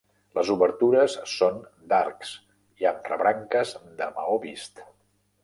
Les 0.37 0.47
obertures 0.51 1.17
són 1.33 1.59
d'arcs 1.91 2.31
i 2.85 2.89
amb 2.93 3.13
rebranques 3.13 3.77
de 4.01 4.09
maó 4.19 4.41
vist. 4.49 4.85